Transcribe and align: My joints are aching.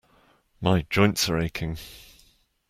My 0.59 0.81
joints 0.89 1.29
are 1.29 1.37
aching. 1.37 1.77